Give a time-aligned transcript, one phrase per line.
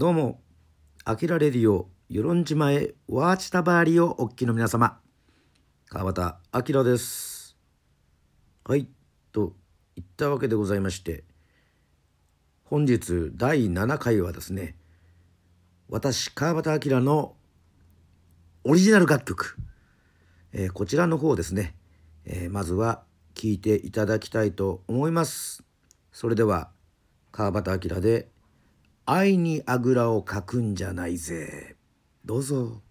[0.00, 0.40] どうも、
[1.04, 4.98] あきらレディオ、よろんじまえ、ワーチタバーリをおっきの皆様、
[5.90, 6.36] 川端
[6.74, 7.54] 明です。
[8.64, 8.88] はい、
[9.30, 9.52] と
[9.96, 11.24] いったわけでございまして、
[12.64, 14.74] 本日第7回はですね、
[15.90, 17.36] 私、川端明の
[18.64, 19.58] オリジナル楽曲、
[20.54, 21.76] えーこちらの方ですね、
[22.24, 23.02] えーまずは
[23.34, 25.62] 聴いていただきたいと思います。
[26.10, 26.70] それでは、
[27.32, 28.30] 川端明で、
[29.06, 31.76] 愛にあぐらをかくんじゃないぜ。
[32.24, 32.82] どうぞ。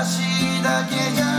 [0.00, 1.29] 話だけじゃ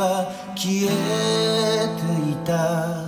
[0.00, 2.00] は消えて
[2.30, 3.04] いた。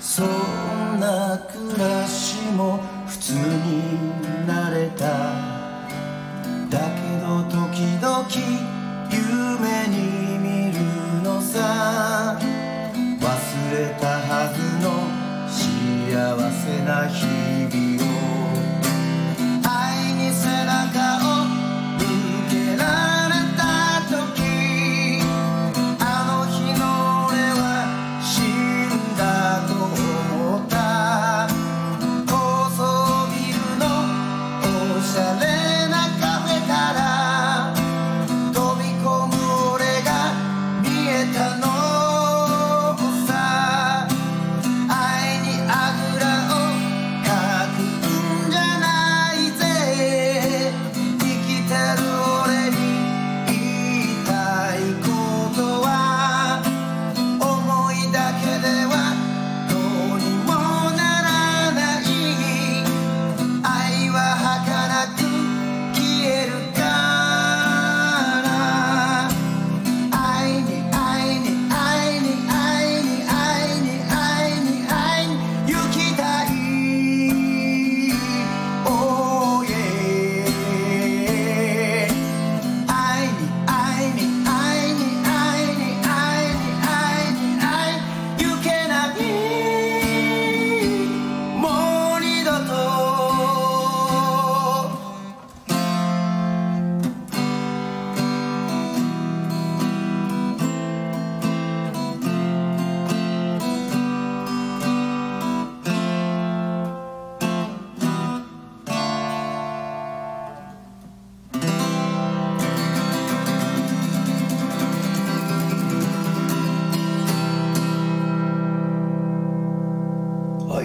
[0.00, 5.04] そんな暮らしも普通になれた。
[6.70, 8.26] だけど時々
[9.12, 10.78] 夢に見る
[11.22, 12.38] のさ。
[13.20, 13.28] 忘
[13.70, 14.88] れたはずの
[15.46, 15.60] 幸
[16.50, 18.09] せな日々を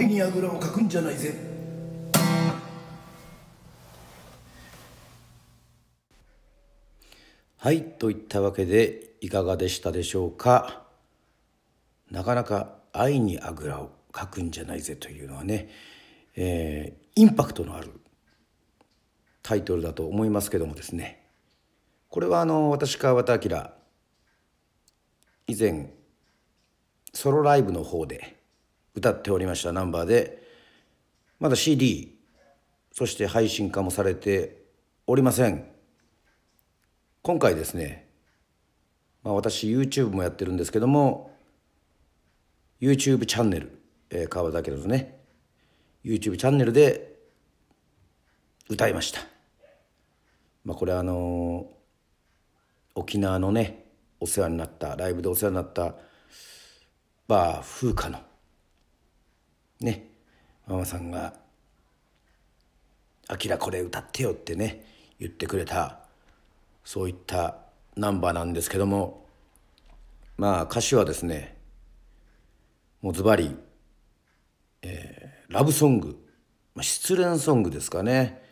[0.06, 1.34] にあぐらをかくんじゃないぜ。
[7.58, 10.84] はいといったわけでいかがでしたでしょうか。
[12.10, 15.68] なかなか愛にあぐらをかくんじゃないぜというのはね、
[16.36, 17.90] えー、インパクトのある
[19.42, 21.26] タイトルだと思いますけどもですね。
[22.08, 23.70] これはあの私川端明
[25.48, 25.92] 以前
[27.12, 28.35] ソロライブの方で
[28.96, 30.42] 歌っておりましたナンバーで。
[31.38, 32.18] まだ CD
[32.90, 34.62] そして配信化もされて
[35.06, 35.68] おりません。
[37.22, 38.08] 今回ですね、
[39.22, 41.36] まあ、私 YouTube もやってるんですけども
[42.80, 45.20] YouTube チャンネル、えー、川端明のね。
[46.02, 47.18] YouTube チャンネルで
[48.70, 49.20] 歌いました。
[50.64, 53.84] まあこれあのー、沖縄のね
[54.20, 55.94] お世話になったライブでお世話になった
[57.28, 58.24] バー風花の
[59.80, 60.08] ね
[60.66, 61.34] ママさんが
[63.28, 64.84] 「あきらこれ歌ってよ」ってね
[65.18, 66.00] 言ってくれた
[66.84, 67.58] そういった
[67.96, 69.26] ナンバーなんですけども
[70.36, 71.56] まあ歌詞はですね
[73.02, 73.56] もうズバリ、
[74.82, 76.18] えー、ラブソング、
[76.74, 78.42] まあ、失恋ソングですかね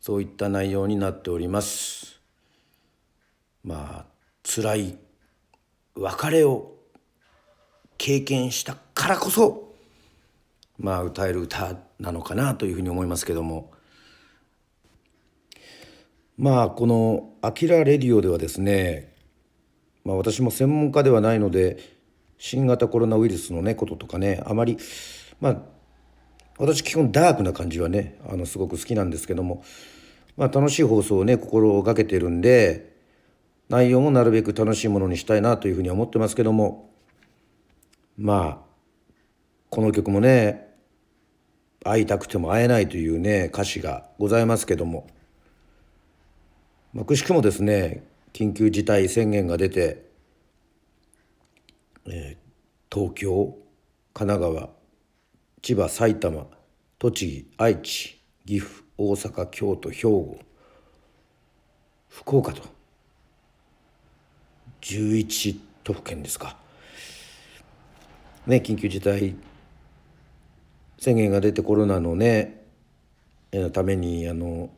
[0.00, 2.18] そういった内容になっております。
[3.62, 4.06] まあ
[4.42, 4.98] 辛い
[5.94, 6.74] 別れを
[7.98, 9.69] 経験したからこそ
[10.80, 13.70] まあ歌える歌なのかなというふうに思いますけども。
[16.40, 19.12] まあこの「アキラレディオ」ではですね、
[20.06, 21.76] まあ、私も専門家ではないので
[22.38, 24.78] 新型コロナウイルスのねこととかねあまり
[25.38, 25.62] まあ
[26.56, 29.62] 私基本ダークな感じはねあのすごく好きなんですけども、
[30.38, 32.96] まあ、楽しい放送をね心がけてるんで
[33.68, 36.90] 内容もなるべく楽しいものにしたいなというふうに思ってますけども
[38.16, 38.70] まあ
[39.68, 40.69] この曲もね
[41.84, 45.06] 会いたくても会えないというね歌詞がございますけども。
[46.92, 50.04] まあ、くしくもですね緊急事態宣言が出て、
[52.06, 53.56] えー、東京
[54.12, 54.70] 神奈川
[55.62, 56.46] 千葉埼玉
[56.98, 60.38] 栃木愛知岐阜大阪京都兵庫
[62.08, 62.62] 福岡と
[64.82, 66.56] 11都府県ですか。
[68.46, 69.36] ね緊急事態
[71.00, 72.62] 宣言が出てコロナのね
[73.72, 74.70] ためにあの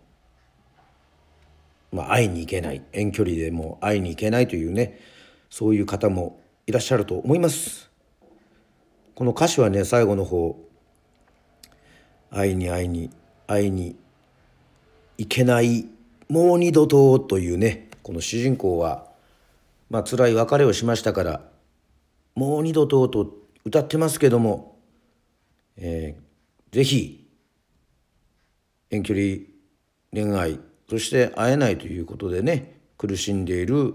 [1.93, 4.99] まあ、会いに行けない遠距離でも会いに行けないというね
[5.51, 7.91] そういう方もいらっしゃると思います。
[9.15, 10.59] この歌詞はね最後の方
[12.33, 13.11] 「会いに会いに
[13.47, 13.95] 会いに
[15.19, 15.87] 行けない
[16.31, 19.07] もう二度と」というねこの主人公は
[19.91, 21.43] まあ辛い別れをしましたから
[22.35, 23.37] 「もう二度と」と
[23.67, 24.72] 歌ってますけども、
[25.77, 27.29] えー、ぜひ
[28.91, 29.37] 遠距離
[30.13, 33.95] 恋愛そして会えないということでね苦しんでいる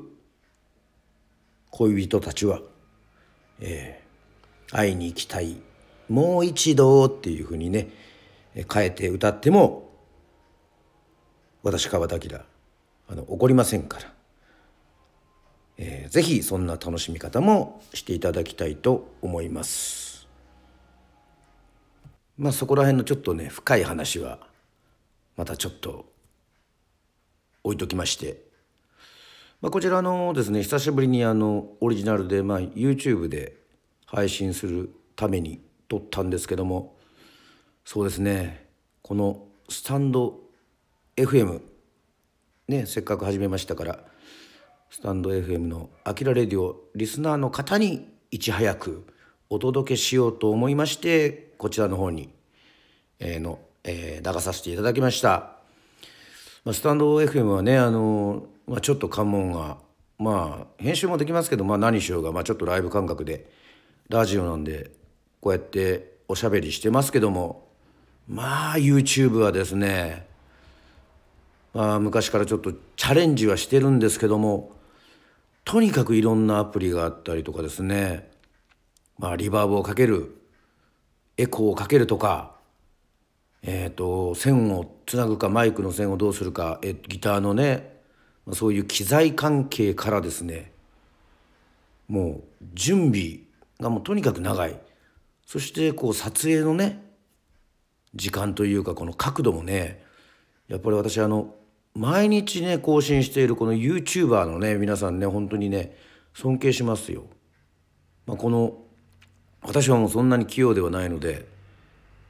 [1.71, 2.59] 恋人たちは、
[3.59, 5.57] えー、会いに行きたい
[6.09, 7.89] もう一度っていうふうにね
[8.73, 9.91] 変えて歌っても
[11.61, 12.39] 私川田明
[13.09, 14.13] あの怒りませんから、
[15.77, 20.06] えー、ぜひそんな楽しみ方もしていただきたいと思います。
[22.37, 24.39] まあそこら辺のちょっとね深い話は
[25.35, 26.05] またちょっと
[27.63, 28.41] 置いときまして、
[29.61, 33.57] まあ、こちらのですね久しぶりにあのオリジナルで、まあ、YouTube で
[34.05, 36.95] 配信するために撮ったんですけども。
[37.85, 38.67] そうですね。
[39.01, 40.41] このスタンド
[41.15, 41.61] FM
[42.67, 43.99] ねせっかく始めましたから。
[44.89, 49.05] スタンド FM の「あきらレディオ」リスナーの方にいち早く
[49.49, 52.29] お届けしようと思いましてこちらの方に、
[53.19, 55.57] えー、の、えー、流させていただきました。
[56.67, 59.77] まあ、スタンド FM はねあの、まあ、ちょっと関門が
[60.19, 63.49] まあ編集もできますけど、まあ、何しようが、まあ、ちょっとライブ感覚で
[64.09, 64.91] ラジオなんで
[65.39, 67.67] こうやっておしゃべりしてますけども
[68.27, 70.27] まあ YouTube はですね、
[71.73, 74.71] まあ、昔からちょっとチャレンジはしてるんですけども
[75.63, 78.29] とにかくいろんなアプリがあったりとかですね
[79.19, 80.36] まあリバーブをかける
[81.37, 82.57] エコーをかけるとか
[83.63, 87.97] えーと、線をつなぐかマイクの線をどうするか、えギターのね
[88.53, 90.71] そういう機材関係からですね
[92.07, 93.39] もう準備
[93.81, 94.79] がもうとにかく長い
[95.45, 97.03] そしてこう撮影のね
[98.15, 100.01] 時間というかこの角度もね
[100.69, 101.55] やっぱり私あの
[101.93, 105.97] 毎日ね更新しているこの YouTuber のね皆さんね本当にね
[106.33, 107.25] 尊敬しますよ。
[108.25, 108.77] まあ、この
[109.67, 111.45] 私はもうそんなに器用ではないので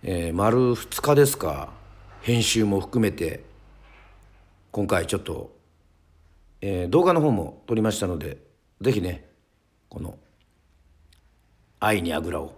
[0.02, 1.70] えー丸2日ですか
[2.22, 3.44] 編集も含めて
[4.72, 5.56] 今回ちょっと、
[6.62, 8.38] えー動画の方も撮りましたので
[8.82, 9.30] ぜひね
[9.88, 10.18] この
[11.80, 12.58] 「愛にあぐらを」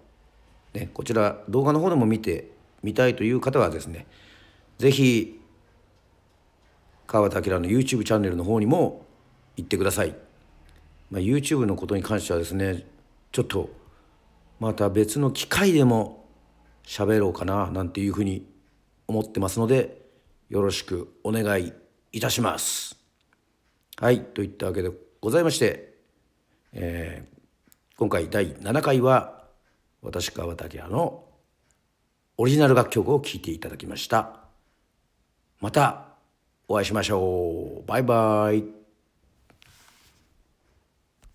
[0.73, 4.07] ね、こちら動画の方でも見てみたいという方はですね
[4.77, 5.41] ぜひ
[7.05, 9.05] 川端明の YouTube チャンネルの方にも
[9.57, 10.15] 行ってください、
[11.11, 12.85] まあ、YouTube のことに関してはですね
[13.33, 13.78] ちょっと
[14.59, 16.29] また別の機会でも
[16.85, 18.45] 喋ろうかななんていうふうに
[19.07, 20.01] 思ってますので
[20.49, 21.73] よろしくお願い
[22.11, 22.97] いたします。
[23.97, 25.93] はいといったわけでございまして、
[26.73, 27.39] えー
[27.99, 29.43] 今回第7回は
[30.01, 31.25] 私川端明の
[32.37, 34.39] オリジナル楽曲を聴いていただきました。
[35.59, 36.05] また
[36.69, 37.85] お会いしましょう。
[37.85, 38.78] バイバイ。